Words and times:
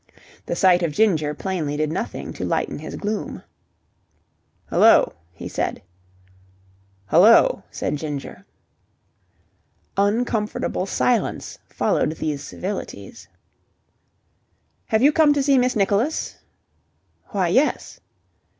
The 0.47 0.55
sight 0.55 0.81
of 0.81 0.93
Ginger 0.93 1.35
plainly 1.35 1.77
did 1.77 1.91
nothing 1.91 2.33
to 2.33 2.43
lighten 2.43 2.79
his 2.79 2.95
gloom. 2.95 3.43
"Hullo!" 4.71 5.13
he 5.31 5.47
said. 5.47 5.83
"Hullo!" 7.11 7.61
said 7.69 7.97
Ginger. 7.97 8.43
Uncomfortable 9.97 10.87
silence 10.87 11.59
followed 11.69 12.13
these 12.13 12.43
civilities. 12.43 13.27
"Have 14.87 15.03
you 15.03 15.11
come 15.11 15.33
to 15.33 15.43
see 15.43 15.59
Miss 15.59 15.75
Nicholas?" 15.75 16.39
"Why, 17.27 17.49
yes." 17.49 17.99